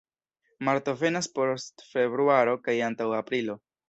[0.69, 3.57] Marto venas post februaro kaj antaŭ aprilo.